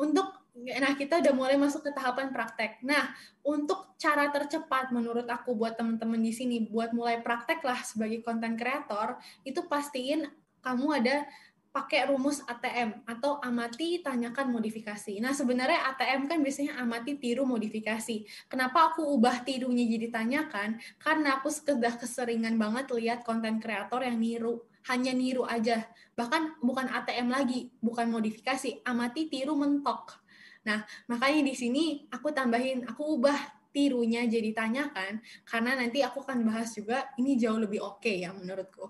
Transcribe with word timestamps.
Untuk 0.00 0.28
nah 0.64 0.96
kita 0.96 1.20
udah 1.20 1.34
mulai 1.36 1.60
masuk 1.60 1.84
ke 1.84 1.92
tahapan 1.92 2.32
praktek. 2.32 2.80
Nah, 2.80 3.12
untuk 3.44 3.92
cara 4.00 4.32
tercepat 4.32 4.88
menurut 4.88 5.28
aku 5.28 5.52
buat 5.52 5.76
teman-teman 5.76 6.16
di 6.24 6.32
sini 6.32 6.64
buat 6.64 6.96
mulai 6.96 7.20
praktek 7.20 7.60
lah 7.60 7.84
sebagai 7.84 8.24
konten 8.24 8.56
kreator, 8.56 9.20
itu 9.44 9.60
pastiin 9.68 10.24
kamu 10.64 10.86
ada 11.04 11.28
pakai 11.74 12.06
rumus 12.08 12.40
ATM 12.46 13.02
atau 13.04 13.42
amati 13.42 14.00
tanyakan 14.00 14.54
modifikasi. 14.54 15.20
Nah, 15.20 15.36
sebenarnya 15.36 15.90
ATM 15.92 16.30
kan 16.30 16.38
biasanya 16.40 16.80
amati 16.80 17.18
tiru 17.20 17.44
modifikasi. 17.44 18.46
Kenapa 18.48 18.94
aku 18.94 19.04
ubah 19.18 19.44
tirunya 19.44 19.84
jadi 19.84 20.08
tanyakan? 20.14 20.80
Karena 20.96 21.42
aku 21.42 21.50
sudah 21.50 21.98
keseringan 21.98 22.56
banget 22.56 22.88
lihat 22.94 23.20
konten 23.26 23.58
kreator 23.58 24.06
yang 24.06 24.16
niru, 24.22 24.62
hanya 24.90 25.12
niru 25.16 25.44
aja. 25.48 25.84
Bahkan 26.14 26.60
bukan 26.60 26.86
ATM 26.90 27.28
lagi, 27.32 27.72
bukan 27.80 28.10
modifikasi, 28.10 28.84
amati 28.84 29.28
tiru 29.32 29.56
mentok. 29.56 30.20
Nah, 30.64 30.84
makanya 31.10 31.44
di 31.44 31.54
sini 31.56 31.84
aku 32.08 32.32
tambahin, 32.32 32.88
aku 32.88 33.20
ubah 33.20 33.36
tirunya 33.74 34.22
jadi 34.30 34.54
tanyakan 34.54 35.18
karena 35.42 35.74
nanti 35.74 35.98
aku 36.06 36.22
akan 36.22 36.46
bahas 36.46 36.78
juga 36.78 37.10
ini 37.18 37.34
jauh 37.34 37.58
lebih 37.58 37.82
oke 37.82 38.06
okay 38.06 38.22
ya 38.22 38.30
menurutku. 38.30 38.86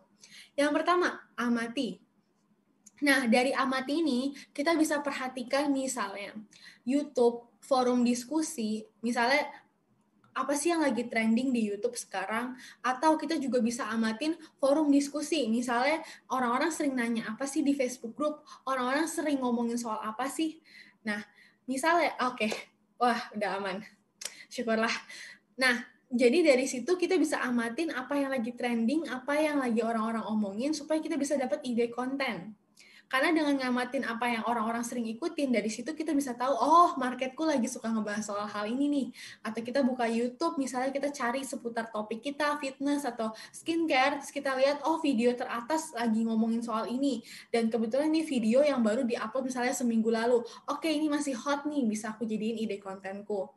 Yang 0.54 0.70
pertama, 0.76 1.08
amati 1.34 2.04
Nah, 3.02 3.26
dari 3.26 3.50
amati 3.50 4.00
ini 4.00 4.30
kita 4.54 4.78
bisa 4.78 5.02
perhatikan 5.02 5.68
misalnya 5.68 6.30
YouTube, 6.86 7.58
forum 7.58 8.06
diskusi, 8.06 8.86
misalnya 9.02 9.44
apa 10.34 10.58
sih 10.58 10.74
yang 10.74 10.82
lagi 10.82 11.06
trending 11.06 11.54
di 11.54 11.70
YouTube 11.70 11.94
sekarang? 11.94 12.58
Atau 12.82 13.14
kita 13.14 13.38
juga 13.38 13.62
bisa 13.62 13.86
amatin 13.88 14.34
forum 14.58 14.90
diskusi. 14.90 15.46
Misalnya 15.46 16.02
orang-orang 16.28 16.74
sering 16.74 16.98
nanya 16.98 17.30
apa 17.30 17.46
sih 17.46 17.62
di 17.62 17.72
Facebook 17.72 18.18
group? 18.18 18.42
Orang-orang 18.66 19.06
sering 19.06 19.38
ngomongin 19.40 19.78
soal 19.78 20.02
apa 20.02 20.26
sih? 20.26 20.58
Nah 21.06 21.22
misalnya 21.70 22.18
oke. 22.26 22.36
Okay. 22.42 22.52
wah 22.98 23.18
udah 23.34 23.50
aman. 23.62 23.78
Syukurlah. 24.50 24.92
Nah 25.58 25.86
jadi 26.10 26.54
dari 26.54 26.66
situ 26.70 26.94
kita 26.94 27.18
bisa 27.18 27.42
amatin 27.42 27.90
apa 27.90 28.14
yang 28.14 28.30
lagi 28.30 28.54
trending 28.54 29.06
apa 29.10 29.34
yang 29.38 29.58
lagi 29.58 29.82
orang-orang 29.82 30.22
omongin 30.30 30.70
supaya 30.70 31.02
kita 31.02 31.18
bisa 31.18 31.34
dapat 31.34 31.58
ide 31.66 31.90
konten 31.90 32.54
karena 33.08 33.30
dengan 33.30 33.54
ngamatin 33.60 34.02
apa 34.08 34.26
yang 34.26 34.44
orang-orang 34.48 34.82
sering 34.82 35.06
ikutin, 35.06 35.52
dari 35.52 35.70
situ 35.70 35.92
kita 35.92 36.10
bisa 36.16 36.34
tahu, 36.34 36.52
oh 36.56 36.96
marketku 36.98 37.44
lagi 37.46 37.68
suka 37.70 37.92
ngebahas 37.92 38.24
soal 38.24 38.48
hal 38.48 38.64
ini 38.66 38.86
nih. 38.90 39.06
Atau 39.44 39.60
kita 39.62 39.84
buka 39.84 40.08
YouTube, 40.08 40.56
misalnya 40.56 40.90
kita 40.90 41.12
cari 41.14 41.46
seputar 41.46 41.92
topik 41.92 42.24
kita, 42.24 42.58
fitness 42.58 43.06
atau 43.06 43.30
skincare, 43.54 44.18
terus 44.18 44.32
kita 44.32 44.56
lihat, 44.58 44.82
oh 44.88 44.98
video 44.98 45.30
teratas 45.36 45.92
lagi 45.94 46.24
ngomongin 46.26 46.64
soal 46.64 46.90
ini. 46.90 47.22
Dan 47.52 47.70
kebetulan 47.70 48.10
ini 48.10 48.26
video 48.26 48.64
yang 48.64 48.82
baru 48.82 49.06
di-upload 49.06 49.46
misalnya 49.46 49.76
seminggu 49.76 50.10
lalu. 50.10 50.42
Oke, 50.66 50.90
ini 50.90 51.06
masih 51.06 51.38
hot 51.38 51.68
nih, 51.68 51.86
bisa 51.86 52.16
aku 52.16 52.26
jadiin 52.26 52.58
ide 52.66 52.82
kontenku. 52.82 53.52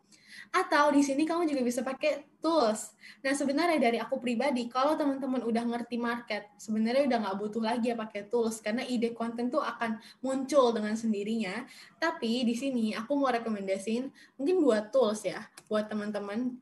Atau 0.52 0.92
di 0.94 1.02
sini 1.04 1.28
kamu 1.28 1.48
juga 1.48 1.62
bisa 1.64 1.82
pakai 1.84 2.26
tools. 2.40 2.96
Nah, 3.24 3.34
sebenarnya 3.34 3.80
dari 3.80 3.98
aku 4.00 4.20
pribadi, 4.22 4.68
kalau 4.72 4.96
teman-teman 4.96 5.44
udah 5.44 5.64
ngerti 5.68 6.00
market, 6.00 6.48
sebenarnya 6.60 7.08
udah 7.08 7.18
nggak 7.28 7.38
butuh 7.38 7.64
lagi 7.64 7.92
ya 7.92 7.96
pakai 7.98 8.28
tools, 8.28 8.60
karena 8.64 8.86
ide 8.88 9.12
konten 9.12 9.52
tuh 9.52 9.64
akan 9.64 10.00
muncul 10.22 10.72
dengan 10.72 10.96
sendirinya. 10.96 11.68
Tapi 11.98 12.48
di 12.48 12.56
sini 12.56 12.96
aku 12.96 13.18
mau 13.18 13.32
rekomendasiin 13.34 14.10
mungkin 14.40 14.64
buat 14.64 14.90
tools 14.94 15.28
ya, 15.28 15.44
buat 15.68 15.90
teman-teman. 15.92 16.56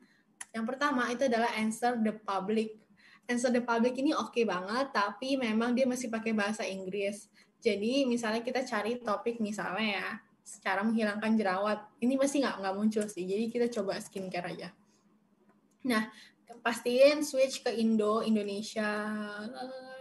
Yang 0.56 0.66
pertama 0.72 1.12
itu 1.12 1.28
adalah 1.28 1.52
Answer 1.60 2.00
the 2.00 2.16
Public. 2.16 2.80
Answer 3.28 3.52
the 3.52 3.60
Public 3.66 3.98
ini 4.00 4.16
oke 4.16 4.32
okay 4.32 4.46
banget, 4.48 4.94
tapi 4.94 5.36
memang 5.36 5.76
dia 5.76 5.84
masih 5.84 6.08
pakai 6.08 6.32
bahasa 6.32 6.64
Inggris. 6.64 7.28
Jadi 7.60 8.06
misalnya 8.06 8.46
kita 8.46 8.62
cari 8.62 9.02
topik 9.02 9.42
misalnya 9.42 9.88
ya, 9.98 10.10
cara 10.62 10.86
menghilangkan 10.86 11.34
jerawat. 11.34 11.80
Ini 11.98 12.14
masih 12.22 12.46
nggak 12.46 12.56
nggak 12.62 12.76
muncul 12.78 13.06
sih. 13.10 13.26
Jadi 13.26 13.50
kita 13.50 13.66
coba 13.82 13.98
skincare 13.98 14.54
aja. 14.54 14.70
Nah, 15.86 16.10
pastiin 16.62 17.26
switch 17.26 17.66
ke 17.66 17.74
Indo, 17.74 18.22
Indonesia, 18.22 18.90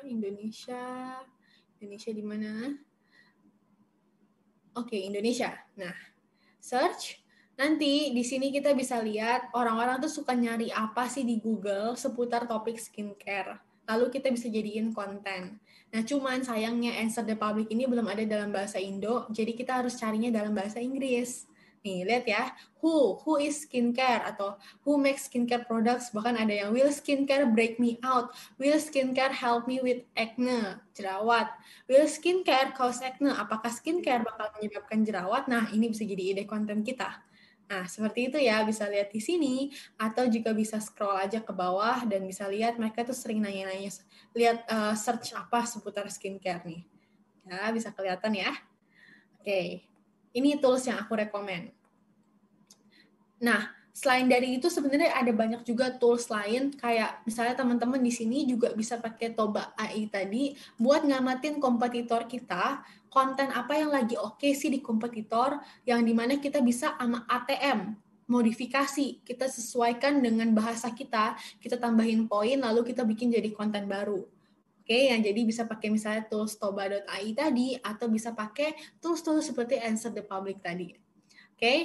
Indonesia, 0.04 1.16
Indonesia 1.80 2.10
di 2.12 2.24
mana? 2.24 2.52
Oke, 4.76 4.96
Indonesia. 5.00 5.52
Nah, 5.80 5.94
search. 6.60 7.24
Nanti 7.54 8.10
di 8.10 8.24
sini 8.26 8.50
kita 8.50 8.74
bisa 8.74 8.98
lihat 8.98 9.54
orang-orang 9.54 10.02
tuh 10.02 10.10
suka 10.10 10.34
nyari 10.34 10.74
apa 10.74 11.06
sih 11.06 11.22
di 11.22 11.38
Google 11.38 11.94
seputar 11.94 12.50
topik 12.50 12.82
skincare. 12.82 13.73
Lalu 13.84 14.10
kita 14.12 14.32
bisa 14.32 14.48
jadiin 14.48 14.92
konten. 14.96 15.60
Nah, 15.94 16.02
cuman 16.02 16.42
sayangnya 16.42 16.98
Answer 16.98 17.22
the 17.22 17.38
Public 17.38 17.70
ini 17.70 17.86
belum 17.86 18.10
ada 18.10 18.26
dalam 18.26 18.50
bahasa 18.50 18.82
Indo, 18.82 19.30
jadi 19.30 19.54
kita 19.54 19.78
harus 19.78 19.94
carinya 19.94 20.32
dalam 20.32 20.50
bahasa 20.50 20.82
Inggris. 20.82 21.46
Nih, 21.84 22.00
lihat 22.08 22.24
ya. 22.24 22.48
Who, 22.80 23.20
who 23.22 23.36
is 23.36 23.68
skincare 23.68 24.24
atau 24.24 24.56
who 24.88 24.96
makes 24.96 25.28
skincare 25.28 25.68
products? 25.68 26.08
Bahkan 26.16 26.40
ada 26.40 26.48
yang 26.48 26.72
will 26.72 26.88
skincare 26.88 27.44
break 27.44 27.76
me 27.76 28.00
out? 28.00 28.32
Will 28.56 28.80
skincare 28.80 29.36
help 29.36 29.68
me 29.68 29.84
with 29.84 30.00
acne, 30.16 30.80
jerawat? 30.96 31.52
Will 31.84 32.08
skincare 32.08 32.72
cause 32.72 33.04
acne? 33.04 33.36
Apakah 33.36 33.68
skincare 33.68 34.24
bakal 34.24 34.48
menyebabkan 34.56 35.04
jerawat? 35.04 35.44
Nah, 35.44 35.68
ini 35.76 35.92
bisa 35.92 36.08
jadi 36.08 36.32
ide 36.32 36.48
konten 36.48 36.80
kita. 36.80 37.20
Nah, 37.64 37.88
seperti 37.88 38.28
itu 38.28 38.38
ya, 38.38 38.60
bisa 38.62 38.84
lihat 38.84 39.08
di 39.08 39.20
sini, 39.24 39.72
atau 39.96 40.28
juga 40.28 40.52
bisa 40.52 40.76
scroll 40.78 41.16
aja 41.16 41.40
ke 41.40 41.52
bawah 41.52 42.04
dan 42.04 42.24
bisa 42.28 42.44
lihat 42.44 42.76
mereka 42.76 43.08
tuh 43.08 43.16
sering 43.16 43.40
nanya-nanya, 43.40 43.88
lihat 44.36 44.68
uh, 44.68 44.92
search 44.92 45.32
apa 45.32 45.64
seputar 45.64 46.04
skincare 46.12 46.62
nih. 46.68 46.84
Ya, 47.48 47.72
bisa 47.72 47.88
kelihatan 47.92 48.36
ya. 48.36 48.52
Oke, 49.40 49.84
ini 50.32 50.56
tools 50.60 50.84
yang 50.88 51.00
aku 51.00 51.16
rekomend. 51.16 51.72
Nah, 53.40 53.83
selain 53.94 54.26
dari 54.26 54.58
itu 54.58 54.66
sebenarnya 54.66 55.14
ada 55.14 55.30
banyak 55.30 55.62
juga 55.62 55.94
tools 55.94 56.26
lain 56.26 56.74
kayak 56.74 57.22
misalnya 57.22 57.54
teman-teman 57.54 58.02
di 58.02 58.10
sini 58.10 58.42
juga 58.42 58.74
bisa 58.74 58.98
pakai 58.98 59.38
Toba 59.38 59.70
AI 59.78 60.10
tadi 60.10 60.58
buat 60.82 61.06
ngamatin 61.06 61.62
kompetitor 61.62 62.26
kita 62.26 62.82
konten 63.06 63.54
apa 63.54 63.78
yang 63.78 63.94
lagi 63.94 64.18
oke 64.18 64.42
okay 64.42 64.50
sih 64.50 64.66
di 64.66 64.82
kompetitor 64.82 65.62
yang 65.86 66.02
di 66.02 66.10
mana 66.10 66.42
kita 66.42 66.58
bisa 66.58 66.98
sama 66.98 67.22
ATM 67.30 67.94
modifikasi 68.26 69.22
kita 69.22 69.46
sesuaikan 69.46 70.18
dengan 70.18 70.50
bahasa 70.50 70.90
kita 70.90 71.38
kita 71.62 71.78
tambahin 71.78 72.26
poin 72.26 72.58
lalu 72.58 72.90
kita 72.90 73.06
bikin 73.06 73.30
jadi 73.30 73.54
konten 73.54 73.86
baru 73.86 74.26
Oke, 74.84 74.92
okay, 74.92 75.16
yang 75.16 75.24
jadi 75.24 75.48
bisa 75.48 75.64
pakai 75.64 75.88
misalnya 75.88 76.28
tools 76.28 76.60
toba.ai 76.60 77.32
tadi 77.32 77.72
atau 77.80 78.04
bisa 78.04 78.36
pakai 78.36 78.76
tools-tools 79.00 79.48
seperti 79.48 79.80
Answer 79.80 80.12
the 80.12 80.20
Public 80.20 80.60
tadi. 80.60 80.92
Oke, 80.92 81.56
okay? 81.56 81.78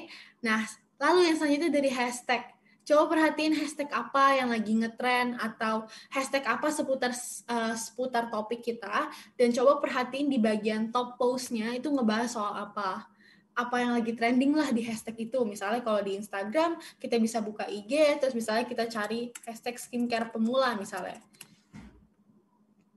nah 0.44 0.60
Lalu 1.00 1.32
yang 1.32 1.36
selanjutnya 1.40 1.72
dari 1.72 1.90
hashtag. 1.90 2.44
Coba 2.84 3.06
perhatiin 3.16 3.54
hashtag 3.56 3.90
apa 3.94 4.36
yang 4.36 4.50
lagi 4.52 4.74
ngetren 4.76 5.38
atau 5.40 5.86
hashtag 6.10 6.44
apa 6.50 6.74
seputar 6.74 7.14
uh, 7.48 7.76
seputar 7.78 8.34
topik 8.34 8.66
kita 8.66 9.14
dan 9.38 9.54
coba 9.54 9.78
perhatiin 9.78 10.26
di 10.26 10.42
bagian 10.42 10.90
top 10.90 11.16
postnya 11.22 11.70
itu 11.78 11.86
ngebahas 11.88 12.34
soal 12.34 12.50
apa 12.58 13.06
apa 13.54 13.76
yang 13.78 13.92
lagi 13.94 14.16
trending 14.16 14.58
lah 14.58 14.74
di 14.74 14.82
hashtag 14.88 15.30
itu. 15.30 15.40
Misalnya 15.46 15.86
kalau 15.86 16.02
di 16.02 16.18
Instagram 16.18 16.82
kita 16.98 17.22
bisa 17.22 17.44
buka 17.46 17.70
IG, 17.70 18.20
terus 18.20 18.34
misalnya 18.34 18.66
kita 18.66 18.90
cari 18.90 19.30
hashtag 19.46 19.76
skincare 19.78 20.32
pemula 20.34 20.74
misalnya. 20.80 21.22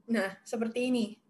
Nah, 0.09 0.35
seperti 0.43 0.89
ini 0.91 1.22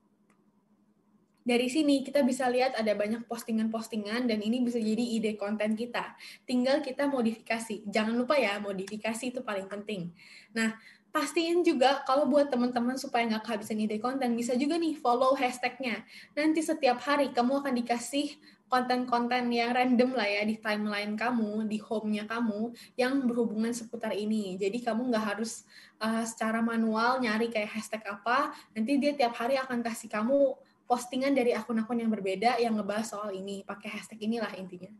dari 1.42 1.66
sini 1.66 2.06
kita 2.06 2.22
bisa 2.22 2.46
lihat 2.46 2.78
ada 2.78 2.94
banyak 2.94 3.26
postingan-postingan 3.26 4.30
dan 4.30 4.38
ini 4.38 4.62
bisa 4.62 4.78
jadi 4.78 5.02
ide 5.02 5.34
konten 5.34 5.74
kita. 5.74 6.14
Tinggal 6.46 6.80
kita 6.82 7.10
modifikasi. 7.10 7.86
Jangan 7.90 8.14
lupa 8.14 8.38
ya, 8.38 8.62
modifikasi 8.62 9.34
itu 9.34 9.42
paling 9.42 9.66
penting. 9.66 10.14
Nah, 10.54 10.78
pastiin 11.12 11.60
juga 11.66 12.00
kalau 12.08 12.24
buat 12.30 12.48
teman-teman 12.48 12.96
supaya 12.96 13.28
nggak 13.28 13.44
kehabisan 13.44 13.82
ide 13.82 13.98
konten, 13.98 14.32
bisa 14.38 14.54
juga 14.54 14.78
nih 14.78 14.96
follow 14.96 15.34
hashtagnya. 15.34 16.06
Nanti 16.32 16.64
setiap 16.64 17.02
hari 17.02 17.34
kamu 17.34 17.60
akan 17.60 17.74
dikasih 17.84 18.38
konten-konten 18.72 19.52
yang 19.52 19.76
random 19.76 20.16
lah 20.16 20.24
ya 20.24 20.48
di 20.48 20.56
timeline 20.56 21.12
kamu, 21.12 21.68
di 21.68 21.76
home-nya 21.76 22.24
kamu 22.24 22.72
yang 22.96 23.28
berhubungan 23.28 23.76
seputar 23.76 24.16
ini. 24.16 24.56
Jadi 24.56 24.80
kamu 24.80 25.12
nggak 25.12 25.36
harus 25.36 25.68
uh, 26.00 26.24
secara 26.24 26.64
manual 26.64 27.20
nyari 27.20 27.52
kayak 27.52 27.68
hashtag 27.68 28.00
apa, 28.08 28.56
nanti 28.72 28.96
dia 28.96 29.12
tiap 29.12 29.36
hari 29.36 29.60
akan 29.60 29.84
kasih 29.84 30.08
kamu 30.08 30.56
postingan 30.86 31.32
dari 31.32 31.54
akun-akun 31.56 31.98
yang 32.00 32.10
berbeda 32.12 32.58
yang 32.60 32.76
ngebahas 32.76 33.06
soal 33.16 33.30
ini. 33.32 33.64
Pakai 33.64 33.88
hashtag 33.92 34.26
inilah 34.26 34.52
intinya. 34.58 34.90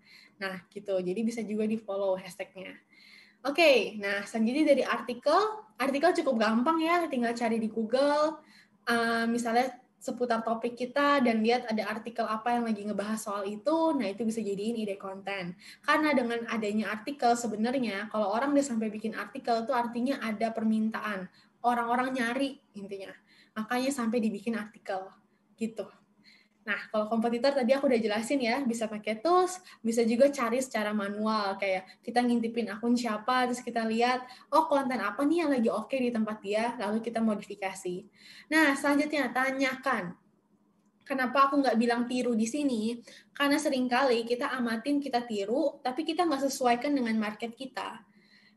Nah 0.40 0.62
gitu. 0.72 0.98
Jadi 0.98 1.20
bisa 1.22 1.40
juga 1.44 1.68
di 1.68 1.78
follow 1.78 2.16
hashtagnya. 2.18 2.74
Oke 3.42 3.58
okay, 3.58 3.76
nah 3.98 4.22
selanjutnya 4.22 4.74
dari 4.74 4.84
artikel. 4.86 5.38
Artikel 5.74 6.10
cukup 6.22 6.38
gampang 6.38 6.78
ya 6.78 7.10
tinggal 7.10 7.34
cari 7.34 7.58
di 7.58 7.66
Google. 7.66 8.38
Uh, 8.82 9.26
misalnya 9.30 9.82
seputar 10.02 10.42
topik 10.42 10.74
kita 10.74 11.22
dan 11.22 11.46
lihat 11.46 11.70
ada 11.70 11.86
artikel 11.86 12.26
apa 12.26 12.58
yang 12.58 12.66
lagi 12.66 12.82
ngebahas 12.82 13.22
soal 13.22 13.46
itu, 13.46 13.94
nah 13.94 14.10
itu 14.10 14.26
bisa 14.26 14.42
jadiin 14.42 14.74
ide 14.82 14.98
konten. 14.98 15.54
Karena 15.86 16.10
dengan 16.10 16.42
adanya 16.50 16.90
artikel 16.90 17.38
sebenarnya 17.38 18.10
kalau 18.10 18.34
orang 18.34 18.50
udah 18.50 18.66
sampai 18.66 18.90
bikin 18.90 19.14
artikel 19.14 19.62
itu 19.62 19.70
artinya 19.70 20.18
ada 20.18 20.50
permintaan, 20.50 21.30
orang-orang 21.62 22.18
nyari 22.18 22.58
intinya. 22.74 23.14
Makanya 23.54 23.94
sampai 23.94 24.18
dibikin 24.18 24.58
artikel 24.58 25.06
gitu. 25.56 25.86
Nah, 26.62 26.78
kalau 26.94 27.10
kompetitor 27.10 27.50
tadi 27.50 27.74
aku 27.74 27.90
udah 27.90 27.98
jelasin 27.98 28.38
ya, 28.38 28.62
bisa 28.62 28.86
pakai 28.86 29.18
tools, 29.18 29.58
bisa 29.82 30.06
juga 30.06 30.30
cari 30.30 30.62
secara 30.62 30.94
manual, 30.94 31.58
kayak 31.58 31.90
kita 32.06 32.22
ngintipin 32.22 32.70
akun 32.70 32.94
siapa, 32.94 33.50
terus 33.50 33.58
kita 33.66 33.82
lihat, 33.82 34.22
oh 34.54 34.70
konten 34.70 35.02
apa 35.02 35.26
nih 35.26 35.42
yang 35.42 35.50
lagi 35.50 35.66
oke 35.66 35.90
okay 35.90 35.98
di 35.98 36.14
tempat 36.14 36.38
dia, 36.38 36.78
lalu 36.78 37.02
kita 37.02 37.18
modifikasi. 37.18 38.06
Nah, 38.54 38.78
selanjutnya 38.78 39.34
tanyakan, 39.34 40.14
kenapa 41.02 41.50
aku 41.50 41.66
nggak 41.66 41.74
bilang 41.82 42.06
tiru 42.06 42.38
di 42.38 42.46
sini? 42.46 42.94
Karena 43.34 43.58
sering 43.58 43.90
kali 43.90 44.22
kita 44.22 44.54
amatin, 44.54 45.02
kita 45.02 45.26
tiru, 45.26 45.82
tapi 45.82 46.06
kita 46.06 46.22
nggak 46.30 46.46
sesuaikan 46.46 46.94
dengan 46.94 47.18
market 47.18 47.58
kita 47.58 48.06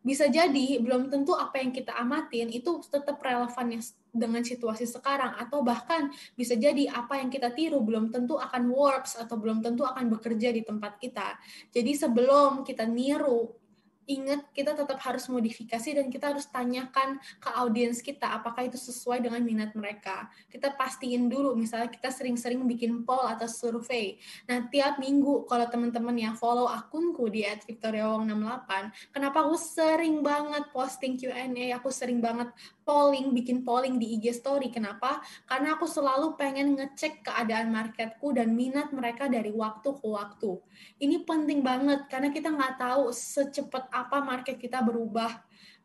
bisa 0.05 0.29
jadi 0.29 0.77
belum 0.77 1.09
tentu 1.09 1.33
apa 1.33 1.57
yang 1.57 1.73
kita 1.73 1.97
amatin 1.97 2.53
itu 2.53 2.77
tetap 2.85 3.17
relevan 3.17 3.81
dengan 4.13 4.45
situasi 4.45 4.85
sekarang 4.85 5.33
atau 5.41 5.65
bahkan 5.65 6.13
bisa 6.37 6.53
jadi 6.53 6.93
apa 6.93 7.17
yang 7.17 7.33
kita 7.33 7.49
tiru 7.57 7.81
belum 7.81 8.13
tentu 8.13 8.37
akan 8.37 8.69
works 8.69 9.17
atau 9.17 9.35
belum 9.41 9.65
tentu 9.65 9.81
akan 9.81 10.13
bekerja 10.13 10.53
di 10.53 10.61
tempat 10.61 11.01
kita. 11.01 11.41
Jadi 11.73 11.97
sebelum 11.97 12.61
kita 12.61 12.85
niru 12.85 13.64
ingat 14.05 14.49
kita 14.53 14.77
tetap 14.77 15.01
harus 15.01 15.25
modifikasi 15.29 15.89
dan 15.97 16.07
kita 16.13 16.33
harus 16.33 16.45
tanyakan 16.49 17.17
ke 17.41 17.49
audiens 17.57 17.99
kita 18.01 18.37
apakah 18.37 18.65
itu 18.69 18.77
sesuai 18.77 19.25
dengan 19.25 19.41
minat 19.41 19.73
mereka. 19.73 20.29
Kita 20.49 20.73
pastiin 20.77 21.27
dulu 21.29 21.57
misalnya 21.57 21.89
kita 21.89 22.13
sering-sering 22.13 22.61
bikin 22.69 23.03
poll 23.03 23.25
atau 23.25 23.49
survei. 23.49 24.17
Nah, 24.45 24.69
tiap 24.69 25.01
minggu 25.01 25.49
kalau 25.49 25.65
teman-teman 25.69 26.15
yang 26.15 26.35
follow 26.37 26.69
akunku 26.69 27.29
di 27.29 27.45
@victoriawong68, 27.45 28.69
kenapa 29.13 29.37
aku 29.45 29.57
sering 29.57 30.21
banget 30.21 30.69
posting 30.69 31.17
Q&A, 31.17 31.73
aku 31.73 31.89
sering 31.89 32.21
banget 32.21 32.49
polling, 32.85 33.33
bikin 33.33 33.65
polling 33.65 33.97
di 33.97 34.15
IG 34.15 34.31
story. 34.37 34.69
Kenapa? 34.69 35.19
Karena 35.49 35.75
aku 35.75 35.89
selalu 35.89 36.37
pengen 36.37 36.77
ngecek 36.77 37.25
keadaan 37.25 37.73
marketku 37.73 38.31
dan 38.31 38.53
minat 38.53 38.93
mereka 38.93 39.25
dari 39.25 39.49
waktu 39.49 39.89
ke 39.89 40.05
waktu. 40.05 40.61
Ini 41.01 41.25
penting 41.25 41.65
banget 41.65 42.05
karena 42.07 42.29
kita 42.29 42.53
nggak 42.53 42.77
tahu 42.77 43.09
secepat 43.09 43.89
apa 43.89 44.21
market 44.21 44.61
kita 44.61 44.85
berubah. 44.85 45.33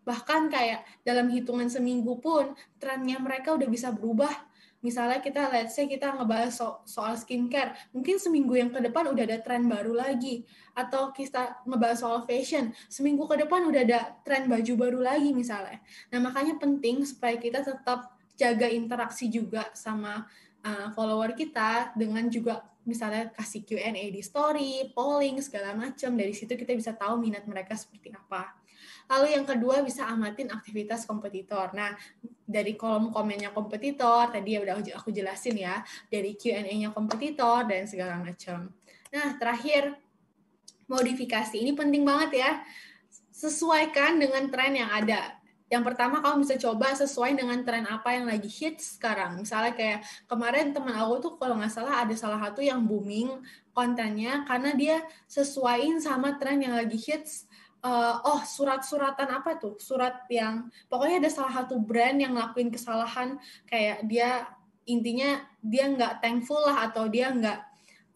Bahkan 0.05 0.53
kayak 0.53 0.85
dalam 1.03 1.33
hitungan 1.33 1.73
seminggu 1.73 2.21
pun 2.21 2.53
trennya 2.77 3.17
mereka 3.17 3.57
udah 3.57 3.69
bisa 3.69 3.93
berubah 3.93 4.50
misalnya 4.81 5.21
kita 5.21 5.53
let's 5.53 5.77
say 5.77 5.85
kita 5.85 6.13
ngebahas 6.17 6.53
so 6.53 6.81
soal 6.89 7.17
skincare, 7.17 7.77
mungkin 7.93 8.17
seminggu 8.17 8.57
yang 8.57 8.73
ke 8.73 8.81
depan 8.81 9.09
udah 9.13 9.25
ada 9.25 9.39
tren 9.41 9.69
baru 9.69 9.93
lagi 9.97 10.45
atau 10.73 11.13
kita 11.13 11.65
ngebahas 11.69 12.01
soal 12.01 12.21
fashion, 12.25 12.73
seminggu 12.89 13.29
ke 13.29 13.37
depan 13.41 13.65
udah 13.69 13.81
ada 13.85 14.01
tren 14.25 14.49
baju 14.49 14.73
baru 14.77 15.01
lagi 15.01 15.31
misalnya. 15.37 15.79
Nah, 16.13 16.19
makanya 16.19 16.57
penting 16.57 17.05
supaya 17.05 17.37
kita 17.37 17.61
tetap 17.61 18.17
jaga 18.41 18.67
interaksi 18.73 19.29
juga 19.29 19.69
sama 19.77 20.25
uh, 20.65 20.89
follower 20.97 21.37
kita 21.37 21.93
dengan 21.93 22.29
juga 22.33 22.65
misalnya 22.89 23.29
kasih 23.37 23.63
Q&A 23.69 23.93
di 23.93 24.25
story, 24.25 24.89
polling 24.97 25.45
segala 25.45 25.77
macam. 25.77 26.17
Dari 26.17 26.33
situ 26.33 26.57
kita 26.57 26.73
bisa 26.73 26.97
tahu 26.97 27.21
minat 27.21 27.45
mereka 27.45 27.77
seperti 27.77 28.09
apa. 28.17 28.57
Lalu 29.11 29.37
yang 29.37 29.45
kedua 29.45 29.83
bisa 29.85 30.07
amatin 30.09 30.49
aktivitas 30.55 31.05
kompetitor. 31.05 31.75
Nah, 31.77 31.93
dari 32.51 32.75
kolom 32.75 33.15
komennya 33.15 33.55
kompetitor, 33.55 34.35
tadi 34.35 34.59
ya 34.59 34.67
udah 34.67 34.83
aku 34.99 35.15
jelasin 35.15 35.55
ya, 35.55 35.79
dari 36.11 36.35
Q&A-nya 36.35 36.91
kompetitor 36.91 37.63
dan 37.71 37.87
segala 37.87 38.19
macam. 38.19 38.75
Nah, 39.15 39.39
terakhir 39.39 39.95
modifikasi. 40.91 41.55
Ini 41.55 41.79
penting 41.79 42.03
banget 42.03 42.43
ya. 42.43 42.51
Sesuaikan 43.31 44.19
dengan 44.19 44.51
tren 44.51 44.75
yang 44.75 44.91
ada. 44.91 45.39
Yang 45.71 45.95
pertama 45.95 46.19
kamu 46.19 46.43
bisa 46.43 46.59
coba 46.59 46.91
sesuai 46.99 47.39
dengan 47.39 47.63
tren 47.63 47.87
apa 47.87 48.11
yang 48.19 48.27
lagi 48.27 48.51
hits 48.51 48.99
sekarang. 48.99 49.39
Misalnya 49.39 49.71
kayak 49.71 50.03
kemarin 50.27 50.75
teman 50.75 50.99
aku 50.99 51.15
tuh 51.23 51.33
kalau 51.39 51.55
nggak 51.63 51.71
salah 51.71 52.03
ada 52.03 52.11
salah 52.19 52.43
satu 52.43 52.59
yang 52.59 52.83
booming 52.83 53.39
kontennya 53.71 54.43
karena 54.51 54.75
dia 54.75 54.99
sesuaiin 55.31 56.03
sama 56.03 56.43
tren 56.43 56.59
yang 56.59 56.75
lagi 56.75 56.99
hits 56.99 57.47
uh, 57.85 58.17
oh 58.25 58.41
surat-suratan 58.45 59.29
apa 59.29 59.57
tuh 59.57 59.77
surat 59.81 60.25
yang 60.29 60.69
pokoknya 60.87 61.27
ada 61.27 61.31
salah 61.33 61.53
satu 61.63 61.81
brand 61.81 62.21
yang 62.21 62.37
ngelakuin 62.37 62.71
kesalahan 62.73 63.37
kayak 63.69 64.05
dia 64.07 64.49
intinya 64.89 65.45
dia 65.61 65.89
nggak 65.89 66.25
thankful 66.25 66.61
lah 66.61 66.89
atau 66.89 67.09
dia 67.09 67.33
nggak 67.33 67.59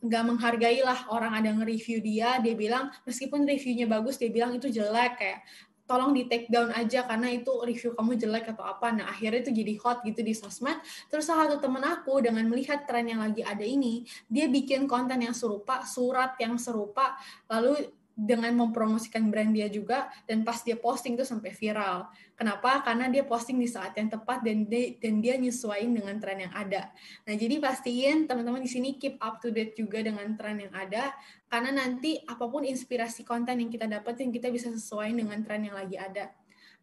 nggak 0.05 0.25
menghargai 0.25 0.84
lah 0.84 1.08
orang 1.08 1.32
ada 1.32 1.49
nge-review 1.56 2.05
dia 2.05 2.37
dia 2.44 2.52
bilang 2.52 2.93
meskipun 3.08 3.49
reviewnya 3.49 3.88
bagus 3.88 4.20
dia 4.20 4.28
bilang 4.28 4.52
itu 4.52 4.69
jelek 4.69 5.16
kayak 5.16 5.40
tolong 5.84 6.16
di 6.16 6.25
take 6.25 6.49
down 6.49 6.72
aja 6.72 7.05
karena 7.05 7.28
itu 7.28 7.52
review 7.61 7.93
kamu 7.93 8.16
jelek 8.16 8.56
atau 8.56 8.64
apa. 8.64 8.88
Nah, 8.88 9.05
akhirnya 9.12 9.44
itu 9.44 9.52
jadi 9.52 9.72
hot 9.84 10.00
gitu 10.00 10.25
di 10.25 10.32
sosmed. 10.32 10.81
Terus 11.12 11.28
salah 11.28 11.44
satu 11.49 11.61
temen 11.61 11.84
aku 11.84 12.25
dengan 12.25 12.49
melihat 12.49 12.88
tren 12.88 13.05
yang 13.05 13.20
lagi 13.20 13.44
ada 13.44 13.61
ini, 13.61 14.08
dia 14.25 14.49
bikin 14.49 14.88
konten 14.88 15.20
yang 15.20 15.37
serupa, 15.37 15.84
surat 15.84 16.40
yang 16.40 16.56
serupa, 16.56 17.20
lalu 17.52 17.93
dengan 18.14 18.55
mempromosikan 18.55 19.26
brand 19.26 19.50
dia 19.50 19.66
juga 19.66 20.06
dan 20.31 20.46
pas 20.46 20.62
dia 20.62 20.78
posting 20.78 21.19
tuh 21.19 21.26
sampai 21.26 21.50
viral. 21.50 22.06
Kenapa? 22.38 22.78
Karena 22.87 23.11
dia 23.11 23.26
posting 23.26 23.58
di 23.58 23.66
saat 23.66 23.94
yang 23.99 24.06
tepat 24.06 24.46
dan 24.46 24.70
dia, 24.70 24.94
dan 25.02 25.19
dia 25.19 25.34
nyesuaiin 25.34 25.90
dengan 25.90 26.14
tren 26.22 26.46
yang 26.46 26.55
ada. 26.55 26.94
Nah, 27.26 27.34
jadi 27.34 27.58
pastiin 27.58 28.31
teman-teman 28.31 28.62
di 28.62 28.70
sini 28.70 28.94
keep 29.02 29.19
up 29.19 29.43
to 29.43 29.50
date 29.50 29.75
juga 29.75 29.99
dengan 30.02 30.31
tren 30.38 30.62
yang 30.62 30.70
ada 30.70 31.11
karena 31.50 31.75
nanti 31.75 32.22
apa 32.22 32.46
pun 32.46 32.62
inspirasi 32.62 33.26
konten 33.26 33.58
yang 33.58 33.70
kita 33.70 33.90
dapetin 33.90 34.31
kita 34.31 34.50
bisa 34.50 34.70
sesuaiin 34.70 35.19
dengan 35.19 35.43
tren 35.43 35.66
yang 35.66 35.75
lagi 35.75 35.99
ada. 35.99 36.31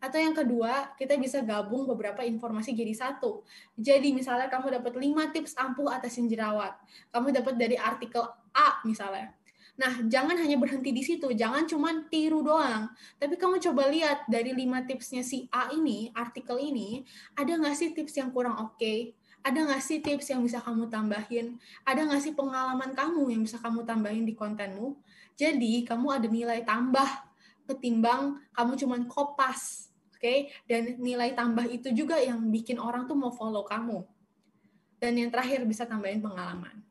Atau 0.01 0.17
yang 0.17 0.33
kedua, 0.33 0.97
kita 0.97 1.13
bisa 1.21 1.45
gabung 1.45 1.85
beberapa 1.85 2.25
informasi 2.25 2.73
jadi 2.73 2.91
satu. 2.91 3.45
Jadi 3.77 4.11
misalnya 4.17 4.49
kamu 4.49 4.81
dapat 4.81 4.97
5 4.97 5.29
tips 5.29 5.53
ampuh 5.61 5.93
atasin 5.93 6.25
jerawat. 6.25 6.73
Kamu 7.13 7.29
dapat 7.29 7.53
dari 7.53 7.77
artikel 7.77 8.25
A 8.51 8.81
misalnya 8.83 9.31
Nah, 9.81 9.97
jangan 10.05 10.37
hanya 10.37 10.61
berhenti 10.61 10.93
di 10.93 11.01
situ, 11.01 11.33
jangan 11.33 11.65
cuma 11.65 11.89
tiru 12.05 12.45
doang. 12.45 12.85
Tapi 13.17 13.33
kamu 13.33 13.57
coba 13.57 13.89
lihat 13.89 14.29
dari 14.29 14.53
lima 14.53 14.85
tipsnya 14.85 15.25
si 15.25 15.49
A 15.49 15.73
ini, 15.73 16.13
artikel 16.13 16.61
ini, 16.61 17.01
ada 17.33 17.57
nggak 17.57 17.73
sih 17.73 17.89
tips 17.89 18.13
yang 18.21 18.29
kurang 18.29 18.61
oke? 18.61 18.77
Okay? 18.77 19.17
Ada 19.41 19.57
nggak 19.57 19.81
sih 19.81 19.97
tips 20.05 20.29
yang 20.29 20.45
bisa 20.45 20.61
kamu 20.61 20.85
tambahin? 20.85 21.57
Ada 21.81 22.05
nggak 22.05 22.21
sih 22.21 22.33
pengalaman 22.37 22.93
kamu 22.93 23.33
yang 23.33 23.41
bisa 23.41 23.57
kamu 23.57 23.81
tambahin 23.81 24.21
di 24.21 24.37
kontenmu? 24.37 25.01
Jadi, 25.33 25.81
kamu 25.81 26.07
ada 26.13 26.27
nilai 26.29 26.61
tambah 26.61 27.09
ketimbang 27.65 28.37
kamu 28.53 28.77
cuma 28.77 29.01
kopas. 29.09 29.89
Oke, 30.13 30.21
okay? 30.21 30.39
dan 30.69 31.01
nilai 31.01 31.33
tambah 31.33 31.65
itu 31.65 31.89
juga 31.89 32.21
yang 32.21 32.37
bikin 32.53 32.77
orang 32.77 33.09
tuh 33.09 33.17
mau 33.17 33.33
follow 33.33 33.65
kamu. 33.65 34.05
Dan 35.01 35.17
yang 35.17 35.33
terakhir 35.33 35.65
bisa 35.65 35.89
tambahin 35.89 36.21
pengalaman 36.21 36.85